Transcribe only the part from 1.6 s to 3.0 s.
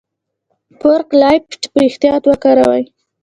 په احتیاط وکاروئ.